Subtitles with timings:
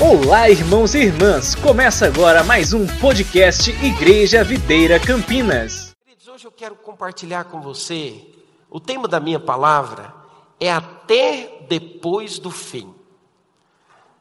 [0.00, 1.56] Olá, irmãos e irmãs!
[1.56, 5.92] Começa agora mais um podcast Igreja Videira Campinas.
[6.04, 8.24] Queridos, hoje eu quero compartilhar com você
[8.70, 10.14] o tema da minha palavra
[10.60, 12.94] é até depois do fim.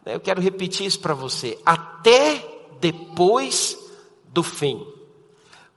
[0.03, 1.59] Eu quero repetir isso para você.
[1.63, 2.43] Até
[2.79, 3.77] depois
[4.29, 4.83] do fim.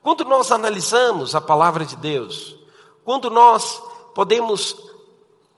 [0.03, 2.57] Quando nós analisamos a palavra de Deus,
[3.05, 3.83] quando nós
[4.15, 4.77] podemos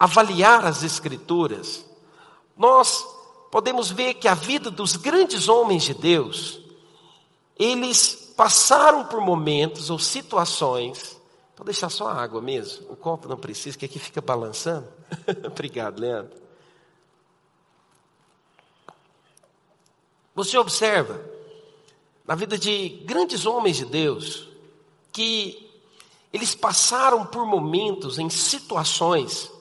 [0.01, 1.87] avaliar as Escrituras,
[2.57, 3.07] nós
[3.53, 6.59] podemos ver que a vida dos grandes homens de Deus,
[7.59, 11.21] eles passaram por momentos ou situações.
[11.55, 14.89] Vou deixar só a água mesmo, o copo não precisa, que aqui fica balançando.
[15.45, 16.41] Obrigado, Leandro.
[20.35, 21.23] Você observa,
[22.27, 24.49] na vida de grandes homens de Deus,
[25.13, 25.71] que
[26.33, 29.53] eles passaram por momentos, em situações,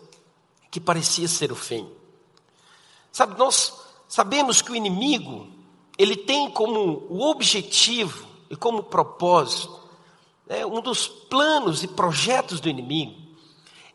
[0.71, 1.91] que parecia ser o fim.
[3.11, 3.80] Sabe, nós
[4.11, 5.47] sabemos que o inimigo,
[5.97, 9.79] ele tem como o objetivo e como propósito,
[10.45, 13.15] né, um dos planos e projetos do inimigo,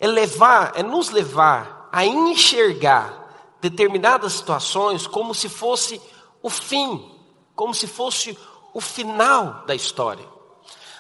[0.01, 6.01] é levar, é nos levar a enxergar determinadas situações como se fosse
[6.43, 7.13] o fim,
[7.55, 8.39] como se fosse
[8.73, 10.27] o final da história.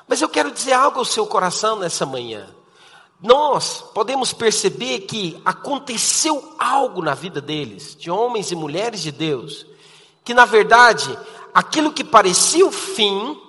[0.07, 2.55] Mas eu quero dizer algo ao seu coração nessa manhã
[3.23, 9.67] nós podemos perceber que aconteceu algo na vida deles, de homens e mulheres de Deus,
[10.25, 11.19] que na verdade,
[11.55, 13.41] aquilo que parecia o fim,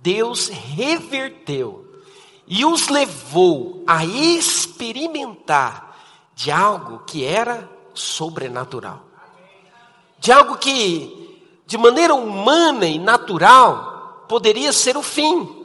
[0.00, 1.86] Deus reverteu
[2.46, 5.96] e os levou a experimentar
[6.34, 9.04] de algo que era sobrenatural.
[10.18, 15.57] De algo que, de maneira humana e natural, poderia ser o fim.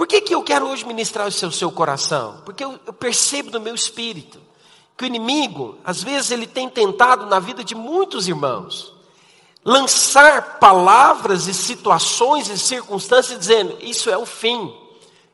[0.00, 2.40] Por que, que eu quero hoje ministrar isso ao seu coração?
[2.46, 4.40] Porque eu, eu percebo no meu espírito
[4.96, 8.94] que o inimigo, às vezes, ele tem tentado na vida de muitos irmãos
[9.62, 14.74] lançar palavras e situações e circunstâncias dizendo: Isso é o fim,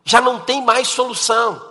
[0.05, 1.63] já não tem mais solução.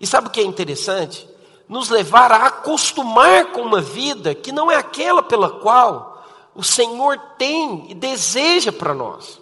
[0.00, 1.28] E sabe o que é interessante?
[1.68, 7.18] Nos levar a acostumar com uma vida que não é aquela pela qual o Senhor
[7.36, 9.38] tem e deseja para nós.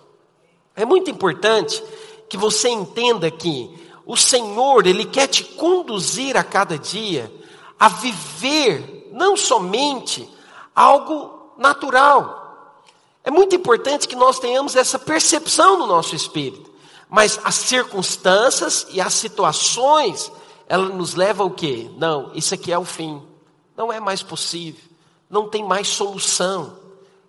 [0.74, 1.80] É muito importante
[2.28, 3.70] que você entenda que
[4.04, 7.32] o Senhor, Ele quer te conduzir a cada dia
[7.78, 10.28] a viver não somente
[10.74, 12.82] algo natural.
[13.24, 16.70] É muito importante que nós tenhamos essa percepção no nosso espírito.
[17.08, 20.30] Mas as circunstâncias e as situações,
[20.68, 21.90] ela nos leva ao quê?
[21.96, 23.22] Não, isso aqui é o fim.
[23.76, 24.82] Não é mais possível.
[25.28, 26.78] Não tem mais solução.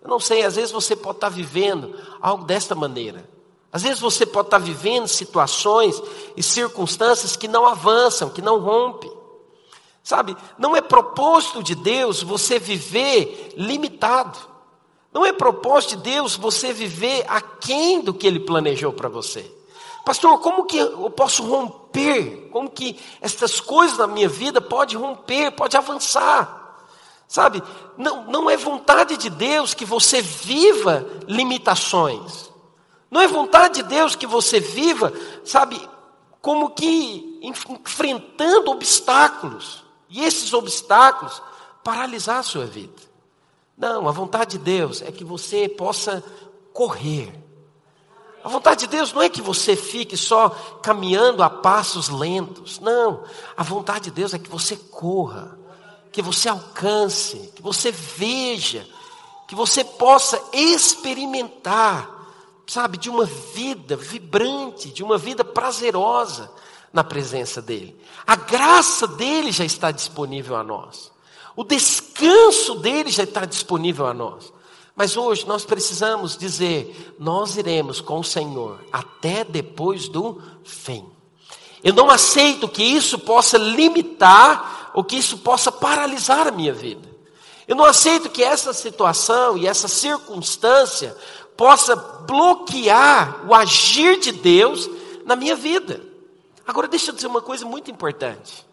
[0.02, 3.28] Eu não sei, às vezes você pode estar vivendo algo desta maneira.
[3.72, 6.02] Às vezes você pode estar vivendo situações
[6.36, 9.12] e circunstâncias que não avançam, que não rompem.
[10.04, 14.38] Sabe, não é propósito de Deus você viver limitado.
[15.14, 19.52] Não é propósito de Deus você viver aquém do que Ele planejou para você.
[20.06, 22.48] Pastor, como que eu posso romper?
[22.52, 26.86] Como que estas coisas na minha vida pode romper, pode avançar?
[27.28, 27.62] Sabe,
[27.98, 32.50] não, não é vontade de Deus que você viva limitações.
[33.10, 35.14] Não é vontade de Deus que você viva,
[35.44, 35.80] sabe,
[36.42, 39.84] como que enfrentando obstáculos.
[40.10, 41.42] E esses obstáculos
[41.84, 43.02] paralisar a sua vida.
[43.78, 46.24] Não, a vontade de Deus é que você possa
[46.74, 47.34] correr.
[48.44, 50.50] A vontade de Deus não é que você fique só
[50.82, 52.80] caminhando a passos lentos.
[52.80, 53.24] Não.
[53.56, 55.58] A vontade de Deus é que você corra,
[56.12, 58.88] que você alcance, que você veja,
[59.48, 62.17] que você possa experimentar
[62.68, 66.52] sabe, de uma vida vibrante, de uma vida prazerosa
[66.92, 68.00] na presença dEle.
[68.26, 71.12] A graça dEle já está disponível a nós.
[71.56, 74.54] O descanso dEle já está disponível a nós.
[74.96, 81.06] Mas hoje nós precisamos dizer: nós iremos com o Senhor até depois do fim.
[81.84, 87.08] Eu não aceito que isso possa limitar ou que isso possa paralisar a minha vida.
[87.68, 91.16] Eu não aceito que essa situação e essa circunstância
[91.58, 94.88] possa bloquear o agir de Deus
[95.26, 96.02] na minha vida.
[96.66, 98.66] Agora, deixa eu dizer uma coisa muito importante.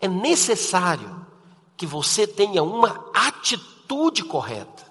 [0.00, 1.24] É necessário
[1.76, 4.82] que você tenha uma atitude correta.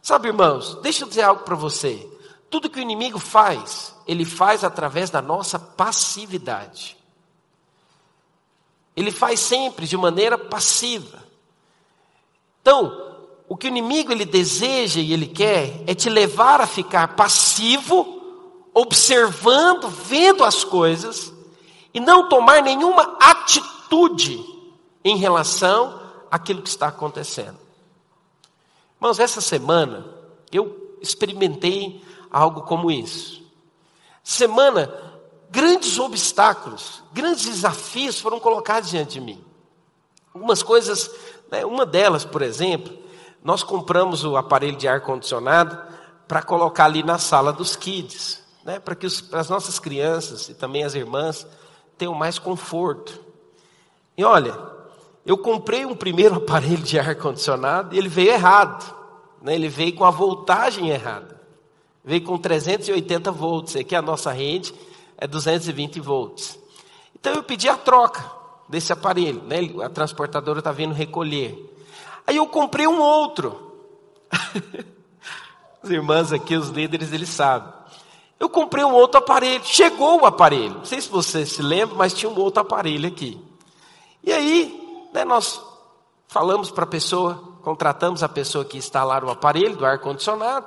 [0.00, 2.08] Sabe, irmãos, deixa eu dizer algo para você.
[2.48, 6.96] Tudo que o inimigo faz, ele faz através da nossa passividade.
[8.96, 11.22] Ele faz sempre de maneira passiva.
[12.60, 13.07] Então,
[13.48, 18.20] o que o inimigo ele deseja e ele quer é te levar a ficar passivo,
[18.74, 21.32] observando, vendo as coisas
[21.94, 24.44] e não tomar nenhuma atitude
[25.02, 25.98] em relação
[26.30, 27.58] àquilo que está acontecendo.
[28.96, 30.04] Irmãos, essa semana
[30.52, 33.42] eu experimentei algo como isso.
[34.22, 34.92] Semana,
[35.50, 39.42] grandes obstáculos, grandes desafios foram colocados diante de mim.
[40.34, 41.10] Algumas coisas,
[41.50, 43.07] né, uma delas, por exemplo,
[43.48, 45.78] nós compramos o aparelho de ar-condicionado
[46.28, 50.54] para colocar ali na sala dos kids, né, para que os, as nossas crianças e
[50.54, 51.46] também as irmãs
[51.96, 53.18] tenham mais conforto.
[54.18, 54.54] E olha,
[55.24, 58.94] eu comprei um primeiro aparelho de ar-condicionado e ele veio errado.
[59.40, 61.40] Né, ele veio com a voltagem errada.
[62.04, 63.76] Veio com 380 volts.
[63.76, 64.74] Aqui a nossa rede
[65.16, 66.58] é 220 volts.
[67.18, 68.30] Então eu pedi a troca
[68.68, 69.42] desse aparelho.
[69.44, 71.67] Né, a transportadora está vindo recolher.
[72.28, 73.72] Aí eu comprei um outro.
[75.82, 77.72] As irmãs aqui, os líderes, eles sabem.
[78.38, 79.64] Eu comprei um outro aparelho.
[79.64, 80.74] Chegou o aparelho.
[80.74, 83.42] Não sei se você se lembra, mas tinha um outro aparelho aqui.
[84.22, 85.58] E aí, né, nós
[86.26, 90.66] falamos para a pessoa, contratamos a pessoa que instalar o aparelho do ar-condicionado.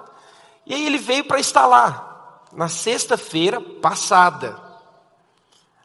[0.65, 2.47] E aí ele veio para instalar.
[2.53, 4.59] Na sexta-feira passada.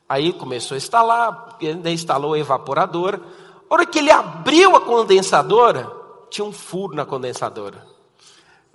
[0.09, 3.21] Aí começou a instalar, ainda instalou a evaporadora.
[3.69, 5.91] A hora que ele abriu a condensadora,
[6.31, 7.87] tinha um furo na condensadora.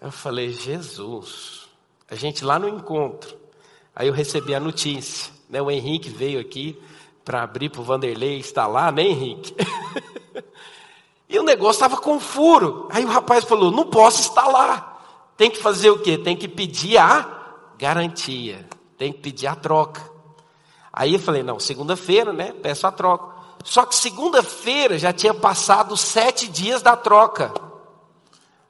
[0.01, 1.67] Eu falei, Jesus,
[2.09, 3.37] a gente lá no encontro.
[3.95, 5.61] Aí eu recebi a notícia, né?
[5.61, 6.81] O Henrique veio aqui
[7.23, 9.55] para abrir para o Vanderlei instalar, né, Henrique?
[11.29, 12.87] e o negócio estava com furo.
[12.89, 15.31] Aí o rapaz falou: não posso instalar.
[15.37, 16.17] Tem que fazer o quê?
[16.17, 17.27] Tem que pedir a
[17.77, 18.67] garantia.
[18.97, 20.01] Tem que pedir a troca.
[20.91, 22.53] Aí eu falei: não, segunda-feira, né?
[22.53, 23.30] Peço a troca.
[23.63, 27.53] Só que segunda-feira já tinha passado sete dias da troca.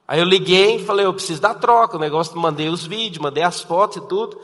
[0.06, 1.96] Aí eu liguei e falei, eu preciso da troca.
[1.96, 4.38] O negócio, mandei os vídeos, mandei as fotos e tudo.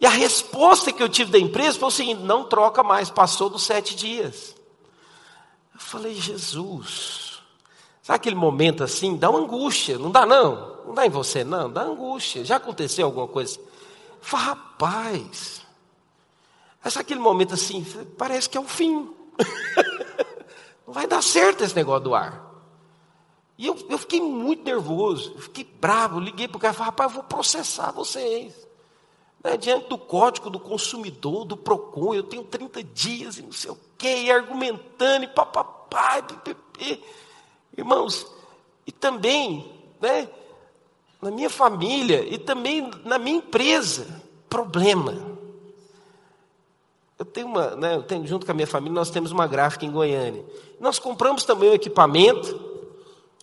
[0.00, 3.48] E a resposta que eu tive da empresa foi o seguinte: não troca mais, passou
[3.48, 4.54] dos sete dias.
[5.72, 7.40] Eu falei, Jesus,
[8.02, 9.16] sabe aquele momento assim?
[9.16, 10.76] Dá uma angústia, não dá não?
[10.86, 12.44] Não dá em você não, dá angústia.
[12.44, 13.58] Já aconteceu alguma coisa?
[13.58, 15.62] Eu falei, rapaz,
[16.84, 17.84] essa aquele momento assim,
[18.16, 19.15] parece que é o fim.
[20.86, 22.46] não vai dar certo esse negócio do ar.
[23.58, 27.12] E eu, eu fiquei muito nervoso, fiquei bravo, liguei para o cara e falei, rapaz,
[27.12, 28.66] vou processar vocês.
[29.42, 33.70] Né, diante do código do consumidor, do PROCON, eu tenho 30 dias e não sei
[33.70, 37.04] o quê, e argumentando, e papapá, e pipipi.
[37.76, 38.26] Irmãos,
[38.86, 40.28] e também, né,
[41.22, 45.35] na minha família, e também na minha empresa, problema.
[47.18, 49.86] Eu tenho uma, né, eu tenho, junto com a minha família, nós temos uma gráfica
[49.86, 50.44] em Goiânia.
[50.78, 52.60] Nós compramos também o equipamento,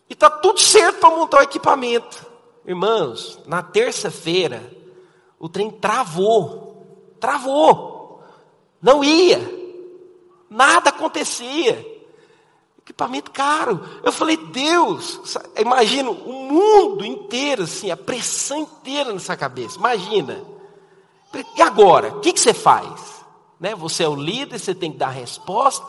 [0.10, 2.26] e está tudo certo para montar o equipamento.
[2.66, 4.72] Irmãos, na terça-feira,
[5.40, 7.16] o trem travou.
[7.20, 8.22] Travou.
[8.82, 9.42] Não ia.
[10.50, 11.94] Nada acontecia.
[12.80, 13.84] Equipamento caro.
[14.04, 15.20] Eu falei, Deus,
[15.58, 19.80] imagina o mundo inteiro, assim, a pressão inteira nessa cabeça.
[19.80, 20.44] Imagina.
[21.58, 22.10] E agora?
[22.10, 23.13] O que, que você faz?
[23.64, 23.74] Né?
[23.76, 25.88] Você é o líder, você tem que dar resposta.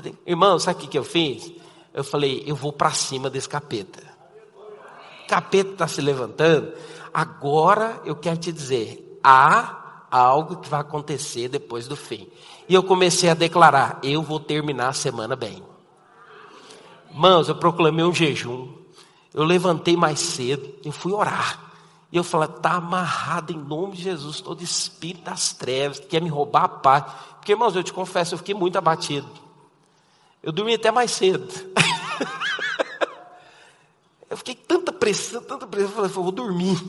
[0.00, 0.16] Tem...
[0.24, 1.52] Irmão, sabe o que, eu fiz?
[1.92, 4.00] Eu falei, eu vou para cima desse capeta.
[5.24, 6.72] O capeta está se levantando.
[7.12, 12.28] Agora eu quero te dizer, há algo que vai acontecer depois do fim.
[12.68, 15.64] E eu comecei a declarar, eu vou terminar a semana bem.
[17.12, 18.68] Mãos, eu proclamei um jejum.
[19.34, 21.65] Eu levantei mais cedo e fui orar.
[22.16, 26.22] E eu falei, está amarrado em nome de Jesus todo espírito das trevas que quer
[26.22, 27.04] me roubar a paz.
[27.32, 29.28] Porque, irmãos, eu te confesso, eu fiquei muito abatido.
[30.42, 31.46] Eu dormi até mais cedo.
[34.30, 36.82] eu fiquei tanta pressão, tanta pressão, eu falei, eu vou dormir.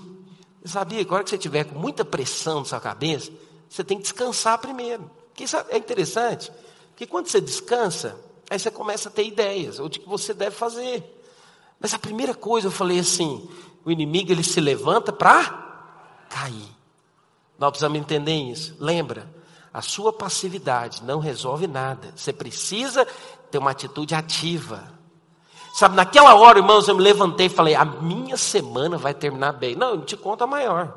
[0.63, 3.29] Você sabia que a hora que você tiver com muita pressão na sua cabeça,
[3.69, 5.11] você tem que descansar primeiro.
[5.27, 6.49] Porque isso é interessante,
[6.91, 8.17] porque quando você descansa,
[8.49, 11.03] aí você começa a ter ideias, ou de que você deve fazer.
[11.81, 13.45] Mas a primeira coisa eu falei assim,
[13.87, 16.69] o inimigo ele se levanta para cair.
[17.57, 18.75] Nós precisamos entender isso.
[18.81, 19.33] Lembra,
[19.73, 22.11] a sua passividade não resolve nada.
[22.13, 23.07] Você precisa
[23.49, 24.91] ter uma atitude ativa.
[25.73, 29.73] Sabe, naquela hora, irmãos, eu me levantei e falei: a minha semana vai terminar bem.
[29.73, 30.93] Não, eu te conta maior.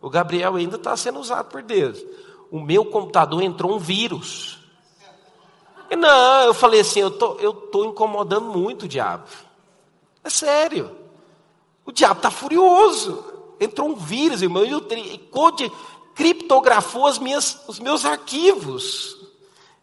[0.00, 2.02] O Gabriel ainda está sendo usado por Deus.
[2.50, 4.58] O meu computador entrou um vírus.
[5.90, 9.26] E não, eu falei assim: eu tô, estou tô incomodando muito o diabo.
[10.24, 10.99] É sério.
[11.84, 13.24] O diabo está furioso.
[13.60, 15.70] Entrou um vírus, irmão, e o code
[16.14, 19.16] criptografou as minhas, os meus arquivos.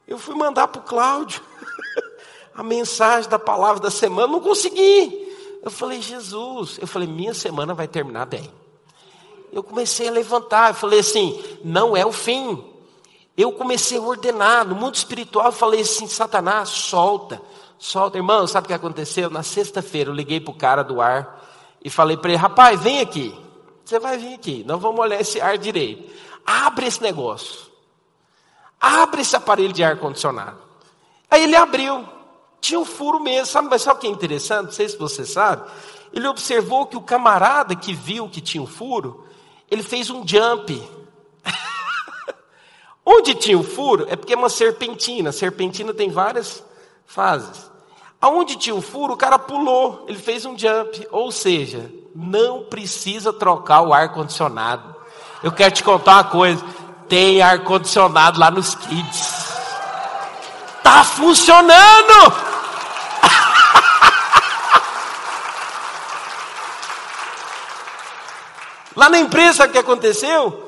[0.08, 1.42] Eu fui mandar para o Cláudio
[2.56, 5.28] a mensagem da palavra da semana, não consegui.
[5.62, 8.52] Eu falei, Jesus, eu falei, minha semana vai terminar bem.
[9.52, 12.64] Eu comecei a levantar, eu falei assim, não é o fim.
[13.36, 17.42] Eu comecei a ordenar, no mundo espiritual, eu falei assim, Satanás, solta,
[17.78, 18.18] solta.
[18.18, 19.30] Irmão, sabe o que aconteceu?
[19.30, 21.47] Na sexta-feira eu liguei para o cara do ar,
[21.84, 23.38] e falei para ele: rapaz, vem aqui.
[23.84, 26.12] Você vai vir aqui, nós vamos olhar esse ar direito.
[26.46, 27.68] Abre esse negócio.
[28.80, 30.58] Abre esse aparelho de ar-condicionado.
[31.30, 32.08] Aí ele abriu.
[32.60, 33.46] Tinha um furo mesmo.
[33.46, 34.66] Sabe, mas sabe o que é interessante?
[34.66, 35.70] Não sei se você sabe.
[36.14, 39.26] Ele observou que o camarada que viu que tinha um furo,
[39.70, 40.82] ele fez um jump.
[43.06, 45.32] Onde tinha o furo é porque é uma serpentina.
[45.32, 46.64] serpentina tem várias
[47.06, 47.70] fases.
[48.20, 51.08] Aonde tinha o furo, o cara pulou, ele fez um jump.
[51.12, 54.96] Ou seja, não precisa trocar o ar-condicionado.
[55.44, 56.66] Eu quero te contar uma coisa:
[57.08, 59.46] tem ar-condicionado lá nos kids.
[60.82, 62.48] Tá funcionando!
[68.96, 70.67] Lá na empresa, o que aconteceu?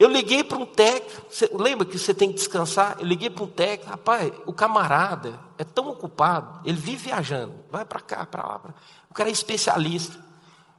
[0.00, 2.96] Eu liguei para um técnico, lembra que você tem que descansar?
[2.98, 7.84] Eu liguei para um técnico, rapaz, o camarada é tão ocupado, ele vive viajando, vai
[7.84, 8.58] para cá, para lá.
[8.58, 8.72] Pra...
[9.10, 10.18] O cara é especialista.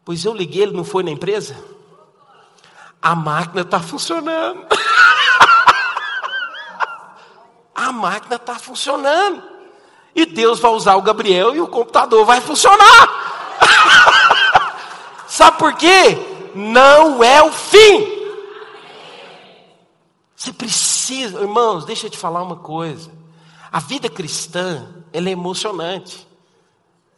[0.03, 1.55] Pois eu liguei, ele não foi na empresa?
[2.99, 4.65] A máquina está funcionando.
[7.75, 9.43] A máquina está funcionando.
[10.15, 13.07] E Deus vai usar o Gabriel e o computador vai funcionar.
[15.29, 16.17] Sabe por quê?
[16.55, 18.20] Não é o fim.
[20.41, 23.11] Você precisa, irmãos, deixa eu te falar uma coisa.
[23.71, 26.27] A vida cristã, ela é emocionante.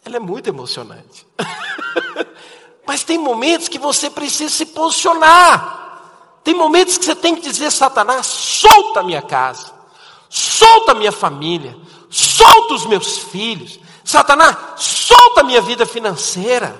[0.03, 1.25] Ela é muito emocionante.
[2.85, 6.41] Mas tem momentos que você precisa se posicionar.
[6.43, 9.71] Tem momentos que você tem que dizer, Satanás, solta a minha casa.
[10.29, 11.77] Solta a minha família.
[12.09, 13.79] Solta os meus filhos.
[14.03, 16.75] Satanás, solta a minha vida financeira.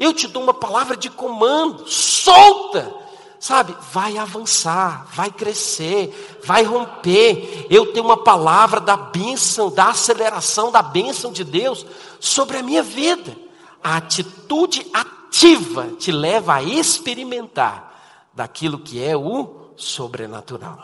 [0.00, 1.86] Eu te dou uma palavra de comando.
[1.86, 3.03] Solta
[3.44, 7.66] sabe, vai avançar, vai crescer, vai romper.
[7.68, 11.84] Eu tenho uma palavra da bênção, da aceleração da bênção de Deus
[12.18, 13.36] sobre a minha vida.
[13.82, 17.94] A atitude ativa te leva a experimentar
[18.32, 20.78] daquilo que é o sobrenatural.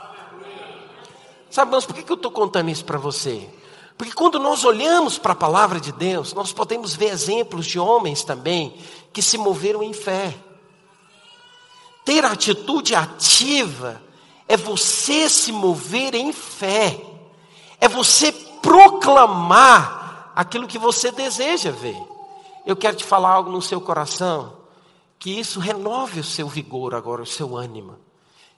[1.48, 3.48] Sabe, irmãos, por que eu estou contando isso para você?
[3.96, 8.22] Porque quando nós olhamos para a palavra de Deus, nós podemos ver exemplos de homens
[8.22, 8.76] também
[9.14, 10.34] que se moveram em fé.
[12.10, 14.02] Ter atitude ativa
[14.48, 17.00] é você se mover em fé,
[17.80, 21.96] é você proclamar aquilo que você deseja ver.
[22.66, 24.56] Eu quero te falar algo no seu coração,
[25.20, 27.96] que isso renove o seu vigor agora, o seu ânimo.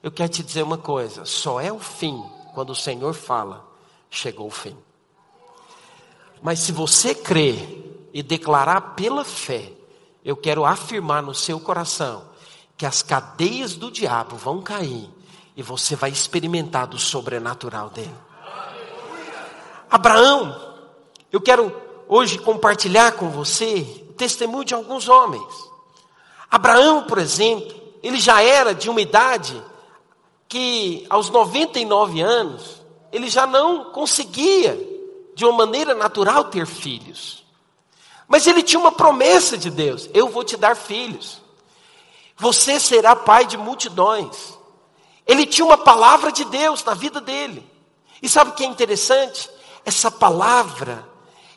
[0.02, 3.68] Eu quero te dizer uma coisa: só é o fim quando o Senhor fala,
[4.08, 4.74] chegou o fim.
[6.40, 9.70] Mas se você crer e declarar pela fé,
[10.24, 12.31] eu quero afirmar no seu coração
[12.76, 15.08] que as cadeias do diabo vão cair
[15.56, 18.14] e você vai experimentar do sobrenatural dele.
[19.90, 20.58] Abraão,
[21.30, 21.74] eu quero
[22.08, 25.70] hoje compartilhar com você o testemunho de alguns homens.
[26.50, 29.62] Abraão, por exemplo, ele já era de uma idade
[30.48, 34.78] que aos 99 anos, ele já não conseguia
[35.34, 37.42] de uma maneira natural ter filhos.
[38.26, 41.41] Mas ele tinha uma promessa de Deus: eu vou te dar filhos.
[42.36, 44.58] Você será pai de multidões.
[45.26, 47.68] Ele tinha uma palavra de Deus na vida dele.
[48.20, 49.50] E sabe o que é interessante?
[49.84, 51.06] Essa palavra,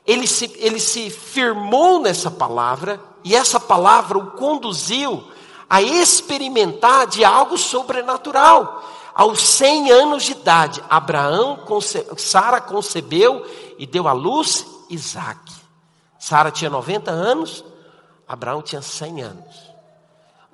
[0.06, 5.24] ele se, ele se firmou nessa palavra, e essa palavra o conduziu
[5.70, 8.84] a experimentar de algo sobrenatural.
[9.14, 13.46] Aos 100 anos de idade, Abraão, conce, Sara concebeu
[13.78, 15.40] e deu à luz Isaac.
[16.20, 17.64] Sara tinha 90 anos,
[18.28, 19.65] Abraão tinha 100 anos.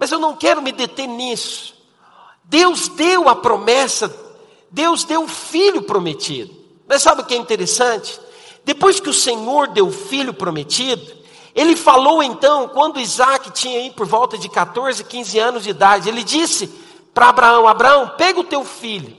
[0.01, 1.75] Mas eu não quero me deter nisso.
[2.43, 4.11] Deus deu a promessa,
[4.71, 6.51] Deus deu o filho prometido.
[6.87, 8.19] Mas sabe o que é interessante?
[8.65, 11.05] Depois que o Senhor deu o filho prometido,
[11.53, 16.09] ele falou então, quando Isaac tinha aí por volta de 14, 15 anos de idade,
[16.09, 16.65] ele disse
[17.13, 19.15] para Abraão: Abraão, pega o teu filho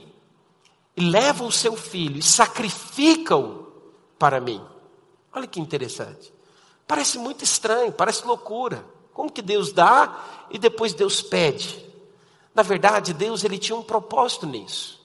[0.97, 3.67] e leva o seu filho e sacrifica-o
[4.19, 4.61] para mim.
[5.33, 6.33] Olha que interessante.
[6.85, 8.92] Parece muito estranho, parece loucura.
[9.13, 11.83] Como que Deus dá e depois Deus pede?
[12.53, 15.01] Na verdade, Deus ele tinha um propósito nisso.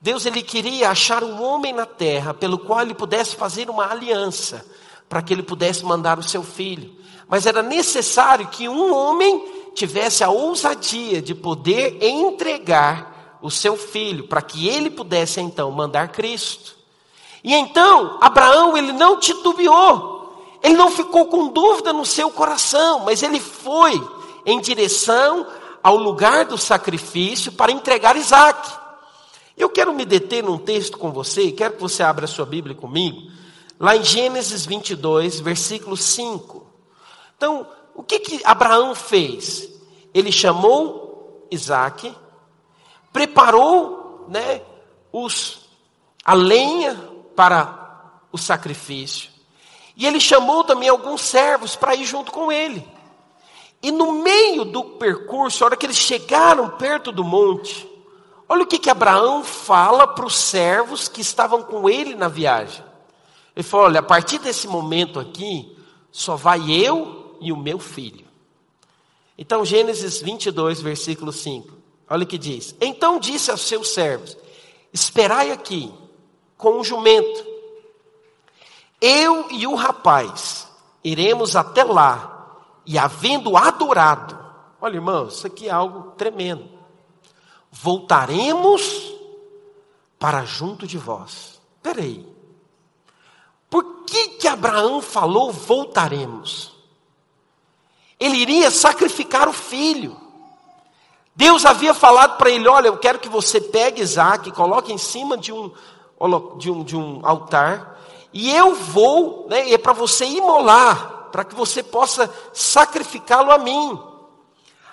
[0.00, 4.64] Deus ele queria achar um homem na terra pelo qual ele pudesse fazer uma aliança,
[5.08, 6.96] para que ele pudesse mandar o seu filho.
[7.28, 14.26] Mas era necessário que um homem tivesse a ousadia de poder entregar o seu filho,
[14.26, 16.76] para que ele pudesse então mandar Cristo.
[17.42, 20.09] E então, Abraão ele não titubeou,
[20.62, 24.00] ele não ficou com dúvida no seu coração, mas ele foi
[24.44, 25.46] em direção
[25.82, 28.70] ao lugar do sacrifício para entregar Isaac.
[29.56, 32.74] Eu quero me deter num texto com você, quero que você abra a sua Bíblia
[32.74, 33.30] comigo,
[33.78, 36.66] lá em Gênesis 22, versículo 5.
[37.36, 39.68] Então, o que, que Abraão fez?
[40.12, 42.14] Ele chamou Isaac,
[43.12, 44.62] preparou né,
[45.12, 45.60] os,
[46.24, 46.94] a lenha
[47.34, 49.30] para o sacrifício,
[50.00, 52.88] e ele chamou também alguns servos para ir junto com ele.
[53.82, 57.86] E no meio do percurso, a hora que eles chegaram perto do monte,
[58.48, 62.82] olha o que, que Abraão fala para os servos que estavam com ele na viagem.
[63.54, 65.76] Ele falou: Olha, a partir desse momento aqui,
[66.10, 68.26] só vai eu e o meu filho.
[69.36, 71.74] Então, Gênesis 22, versículo 5.
[72.08, 74.34] Olha o que diz: Então disse aos seus servos:
[74.94, 75.92] Esperai aqui,
[76.56, 77.49] com o um jumento.
[79.00, 80.68] Eu e o rapaz
[81.02, 84.38] iremos até lá e havendo adorado,
[84.80, 86.68] olha irmão, isso aqui é algo tremendo.
[87.70, 89.14] Voltaremos
[90.18, 91.60] para junto de vós.
[91.82, 92.28] Peraí.
[93.70, 96.74] Por que que Abraão falou voltaremos?
[98.18, 100.14] Ele iria sacrificar o filho.
[101.34, 105.38] Deus havia falado para ele: Olha, eu quero que você pegue Isaac, coloque em cima
[105.38, 105.72] de um,
[106.58, 107.89] de um, de um altar,
[108.32, 113.98] e eu vou, né, é para você imolar para que você possa sacrificá-lo a mim.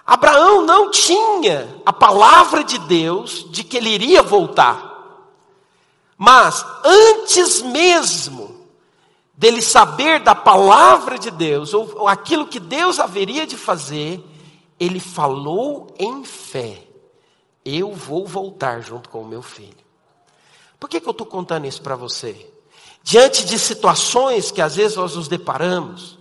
[0.05, 4.87] Abraão não tinha a palavra de Deus de que ele iria voltar.
[6.17, 8.55] Mas antes mesmo
[9.33, 14.23] dele saber da palavra de Deus, ou, ou aquilo que Deus haveria de fazer,
[14.79, 16.81] ele falou em fé:
[17.65, 19.85] Eu vou voltar junto com o meu filho.
[20.79, 22.49] Por que, que eu estou contando isso para você?
[23.03, 26.17] Diante de situações que às vezes nós nos deparamos,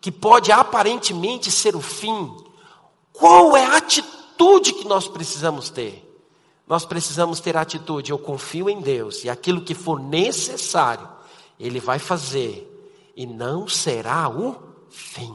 [0.00, 2.34] que pode aparentemente ser o fim,
[3.12, 6.04] qual é a atitude que nós precisamos ter?
[6.66, 11.08] Nós precisamos ter a atitude, eu confio em Deus, e aquilo que for necessário,
[11.58, 12.64] Ele vai fazer,
[13.16, 14.56] e não será o
[14.90, 15.34] fim.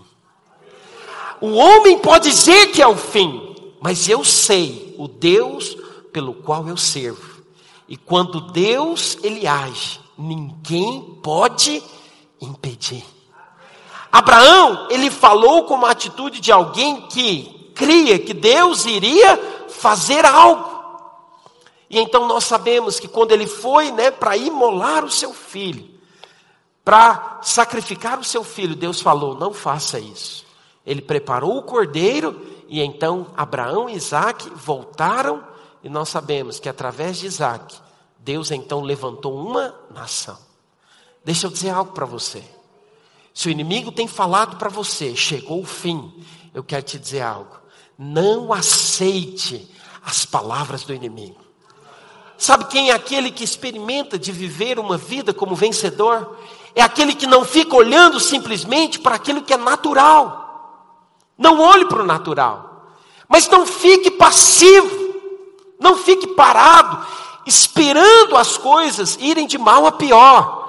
[1.41, 5.75] O homem pode dizer que é o fim, mas eu sei o Deus
[6.13, 7.43] pelo qual eu servo.
[7.89, 11.81] E quando Deus ele age, ninguém pode
[12.39, 13.03] impedir.
[14.11, 19.37] Abraão, ele falou com uma atitude de alguém que cria que Deus iria
[19.69, 20.71] fazer algo.
[21.89, 25.89] E então nós sabemos que quando ele foi, né, para imolar o seu filho,
[26.83, 30.45] para sacrificar o seu filho, Deus falou: "Não faça isso".
[30.85, 35.43] Ele preparou o cordeiro e então Abraão e Isaac voltaram
[35.83, 37.75] e nós sabemos que através de Isaac,
[38.23, 40.37] Deus então levantou uma nação.
[41.25, 42.41] Deixa eu dizer algo para você.
[43.33, 47.57] Se o inimigo tem falado para você, chegou o fim, eu quero te dizer algo.
[47.97, 49.69] Não aceite
[50.05, 51.41] as palavras do inimigo.
[52.37, 56.37] Sabe quem é aquele que experimenta de viver uma vida como vencedor?
[56.73, 60.79] É aquele que não fica olhando simplesmente para aquilo que é natural.
[61.37, 62.87] Não olhe para o natural.
[63.27, 65.03] Mas não fique passivo.
[65.79, 67.05] Não fique parado,
[67.45, 70.61] esperando as coisas irem de mal a pior.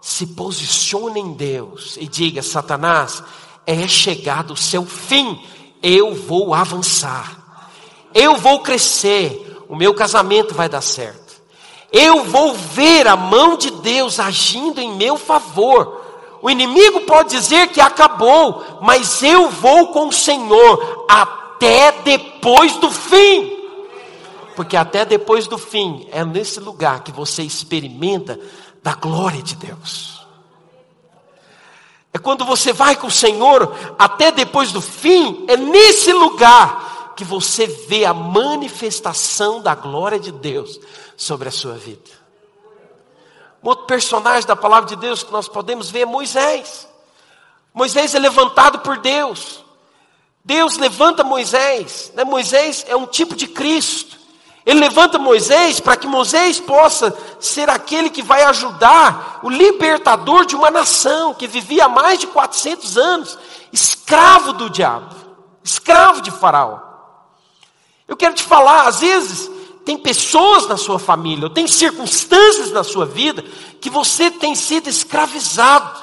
[0.00, 3.22] Se posicione em Deus e diga: Satanás,
[3.66, 5.40] é chegado o seu fim,
[5.82, 7.36] eu vou avançar,
[8.12, 11.40] eu vou crescer, o meu casamento vai dar certo,
[11.92, 16.00] eu vou ver a mão de Deus agindo em meu favor.
[16.40, 22.90] O inimigo pode dizer que acabou, mas eu vou com o Senhor até depois do
[22.90, 23.61] fim.
[24.62, 28.38] Porque até depois do fim é nesse lugar que você experimenta
[28.80, 30.24] da glória de Deus.
[32.12, 37.24] É quando você vai com o Senhor até depois do fim, é nesse lugar que
[37.24, 40.78] você vê a manifestação da glória de Deus
[41.16, 42.22] sobre a sua vida.
[43.64, 46.86] Um outro personagem da palavra de Deus que nós podemos ver é Moisés.
[47.74, 49.64] Moisés é levantado por Deus.
[50.44, 52.12] Deus levanta Moisés.
[52.14, 52.22] Né?
[52.22, 54.21] Moisés é um tipo de Cristo.
[54.64, 60.54] Ele levanta Moisés para que Moisés possa ser aquele que vai ajudar o libertador de
[60.54, 63.38] uma nação que vivia há mais de 400 anos,
[63.72, 65.14] escravo do diabo,
[65.64, 66.78] escravo de Faraó.
[68.06, 69.50] Eu quero te falar, às vezes,
[69.84, 73.44] tem pessoas na sua família, ou tem circunstâncias na sua vida,
[73.80, 76.00] que você tem sido escravizado.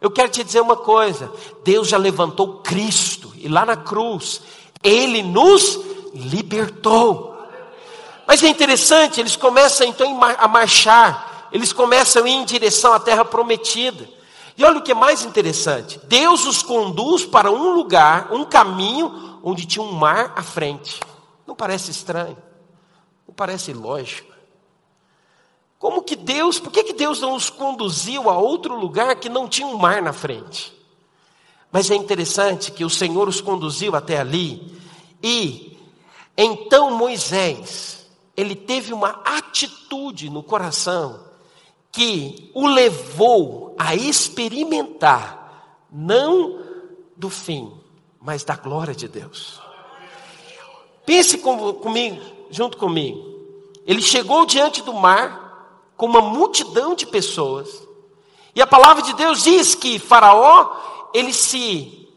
[0.00, 1.30] Eu quero te dizer uma coisa:
[1.62, 4.40] Deus já levantou Cristo, e lá na cruz,
[4.82, 5.78] Ele nos
[6.14, 7.31] libertou.
[8.26, 13.00] Mas é interessante, eles começam então a marchar, eles começam a ir em direção à
[13.00, 14.08] terra prometida.
[14.56, 19.40] E olha o que é mais interessante: Deus os conduz para um lugar, um caminho,
[19.42, 21.00] onde tinha um mar à frente.
[21.46, 22.36] Não parece estranho?
[23.26, 24.32] Não parece lógico?
[25.78, 29.48] Como que Deus, por que, que Deus não os conduziu a outro lugar que não
[29.48, 30.72] tinha um mar na frente?
[31.72, 34.78] Mas é interessante que o Senhor os conduziu até ali
[35.22, 35.76] e
[36.36, 38.01] então Moisés,
[38.36, 41.20] ele teve uma atitude no coração
[41.90, 45.42] que o levou a experimentar
[45.90, 46.60] não
[47.14, 47.70] do fim,
[48.20, 49.60] mas da glória de Deus.
[51.04, 53.32] Pense com, comigo, junto comigo.
[53.86, 57.86] Ele chegou diante do mar com uma multidão de pessoas.
[58.54, 62.08] E a palavra de Deus diz que Faraó, ele se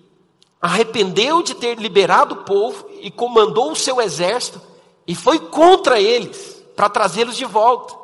[0.62, 4.62] arrependeu de ter liberado o povo e comandou o seu exército
[5.08, 7.96] e foi contra eles para trazê-los de volta.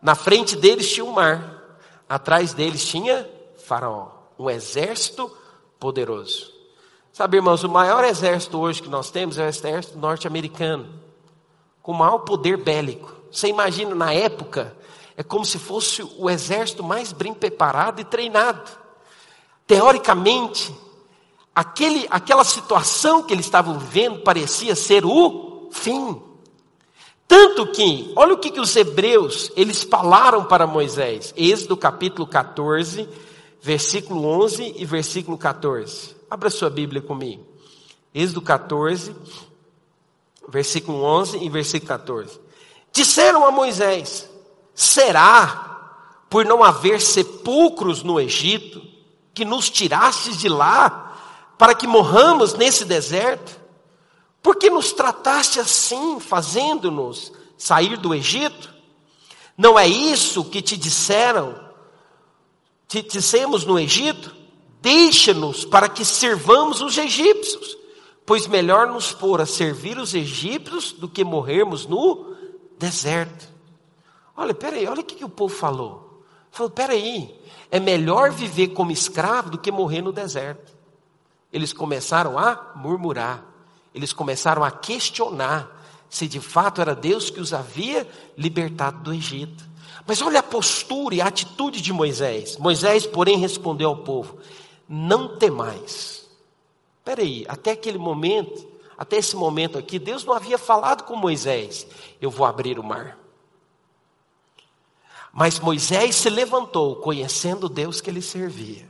[0.00, 3.28] Na frente deles tinha o um mar, atrás deles tinha
[3.64, 5.30] Faraó, um exército
[5.78, 6.52] poderoso.
[7.12, 10.88] Sabe, irmãos, o maior exército hoje que nós temos é o exército norte-americano,
[11.82, 13.12] com o maior poder bélico.
[13.30, 14.76] Você imagina, na época,
[15.16, 18.70] é como se fosse o exército mais bem preparado e treinado.
[19.66, 20.72] Teoricamente,
[21.52, 26.22] aquele, aquela situação que eles estavam vivendo parecia ser o fim.
[27.26, 31.34] Tanto que, olha o que, que os hebreus, eles falaram para Moisés.
[31.36, 33.06] Êxodo capítulo 14,
[33.60, 36.16] versículo 11 e versículo 14.
[36.30, 37.44] Abra sua Bíblia comigo.
[38.14, 39.14] Êxodo 14,
[40.48, 42.40] versículo 11 e versículo 14.
[42.92, 44.28] Disseram a Moisés:
[44.74, 48.82] Será por não haver sepulcros no Egito
[49.34, 51.14] que nos tirastes de lá
[51.58, 53.67] para que morramos nesse deserto?
[54.48, 58.74] Por que nos trataste assim, fazendo-nos sair do Egito?
[59.58, 61.54] Não é isso que te disseram?
[62.86, 64.34] Te dissemos no Egito?
[64.80, 67.76] Deixa-nos para que servamos os egípcios,
[68.24, 72.34] pois melhor nos pôr a servir os egípcios do que morrermos no
[72.78, 73.50] deserto.
[74.34, 76.22] Olha, peraí, olha o que, que o povo falou.
[76.50, 77.38] Falou, peraí,
[77.70, 80.74] é melhor viver como escravo do que morrer no deserto.
[81.52, 83.47] Eles começaram a murmurar,
[83.98, 85.76] eles começaram a questionar
[86.08, 89.66] se de fato era Deus que os havia libertado do Egito.
[90.06, 92.56] Mas olha a postura e a atitude de Moisés.
[92.56, 94.38] Moisés, porém, respondeu ao povo:
[94.88, 96.26] não temais.
[96.98, 101.86] Espera aí, até aquele momento, até esse momento aqui, Deus não havia falado com Moisés:
[102.20, 103.18] eu vou abrir o mar.
[105.32, 108.88] Mas Moisés se levantou, conhecendo Deus que ele servia,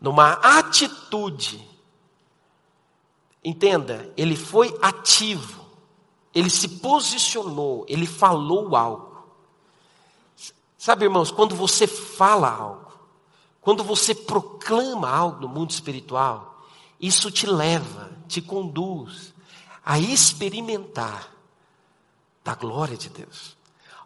[0.00, 1.73] numa atitude.
[3.44, 5.62] Entenda, ele foi ativo,
[6.34, 9.14] ele se posicionou, ele falou algo.
[10.78, 12.92] Sabe, irmãos, quando você fala algo,
[13.60, 16.64] quando você proclama algo no mundo espiritual,
[17.00, 19.34] isso te leva, te conduz
[19.84, 21.30] a experimentar
[22.42, 23.56] da glória de Deus.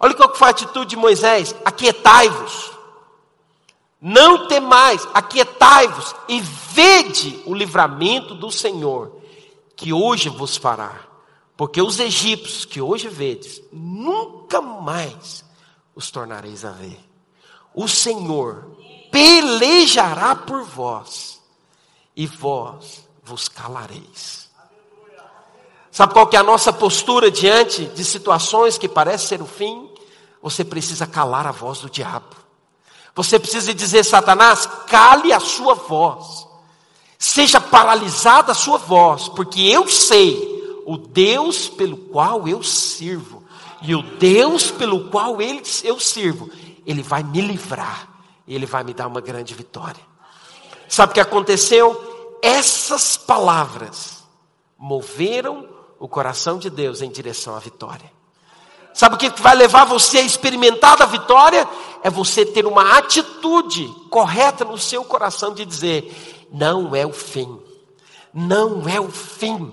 [0.01, 2.72] Olha qual foi a atitude de Moisés: aquietai-vos,
[4.01, 9.20] não temais, aquietai-vos e vede o livramento do Senhor,
[9.79, 11.07] que hoje vos fará.
[11.57, 15.45] Porque os egípcios que hoje vedes, nunca mais
[15.95, 17.01] os tornareis a ver.
[17.75, 18.77] O Senhor
[19.11, 21.41] pelejará por vós,
[22.14, 24.51] e vós vos calareis.
[25.91, 29.88] Sabe qual que é a nossa postura diante de situações que parecem ser o fim?
[30.43, 32.37] Você precisa calar a voz do diabo.
[33.14, 36.48] Você precisa dizer, Satanás, cale a sua voz.
[37.19, 43.43] Seja paralisada a sua voz, porque eu sei o Deus pelo qual eu sirvo.
[43.83, 46.49] E o Deus pelo qual eu sirvo,
[46.87, 48.09] Ele vai me livrar
[48.47, 50.01] e Ele vai me dar uma grande vitória.
[50.89, 52.39] Sabe o que aconteceu?
[52.43, 54.25] Essas palavras
[54.79, 58.11] moveram o coração de Deus em direção à vitória.
[58.95, 61.69] Sabe o que vai levar você a experimentar a vitória?
[62.03, 67.59] É você ter uma atitude correta no seu coração de dizer: não é o fim,
[68.33, 69.71] não é o fim.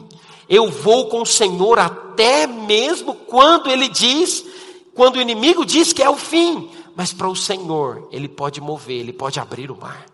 [0.48, 4.46] Eu vou com o Senhor até mesmo quando Ele diz,
[4.94, 9.02] quando o inimigo diz que é o fim mas para o Senhor, Ele pode mover,
[9.02, 10.06] Ele pode abrir o mar.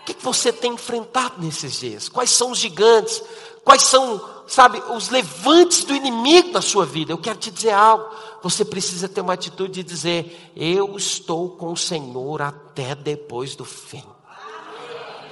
[0.00, 2.08] O que você tem enfrentado nesses dias?
[2.08, 3.22] Quais são os gigantes?
[3.62, 7.12] Quais são, sabe, os levantes do inimigo na sua vida?
[7.12, 8.08] Eu quero te dizer algo.
[8.42, 13.64] Você precisa ter uma atitude de dizer: Eu estou com o Senhor até depois do
[13.64, 14.04] fim.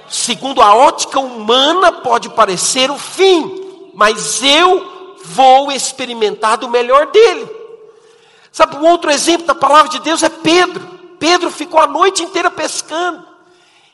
[0.07, 7.49] Segundo a ótica humana, pode parecer o fim, mas eu vou experimentar do melhor dele.
[8.51, 10.95] Sabe, um outro exemplo da palavra de Deus é Pedro.
[11.19, 13.25] Pedro ficou a noite inteira pescando.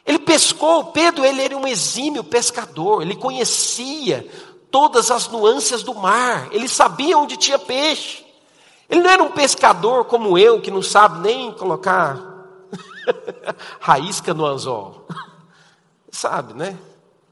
[0.06, 4.28] Ele pescou, Pedro, ele era um exímio pescador, ele conhecia
[4.69, 8.26] todas as nuances do mar, ele sabia onde tinha peixe.
[8.89, 12.19] Ele não era um pescador como eu, que não sabe nem colocar
[13.80, 15.06] raísca no anzol.
[16.12, 16.78] Sabe, né?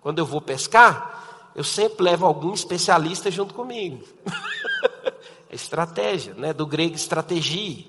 [0.02, 4.04] Quando eu vou pescar, eu sempre levo algum especialista junto comigo.
[5.50, 6.54] é estratégia, né?
[6.54, 7.86] Do grego estratégia.